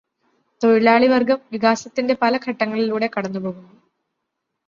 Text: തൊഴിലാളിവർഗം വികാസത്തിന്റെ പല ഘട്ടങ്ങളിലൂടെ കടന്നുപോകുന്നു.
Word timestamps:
തൊഴിലാളിവർഗം 0.61 1.39
വികാസത്തിന്റെ 1.51 2.13
പല 2.13 2.39
ഘട്ടങ്ങളിലൂടെ 2.47 3.09
കടന്നുപോകുന്നു. 3.17 3.75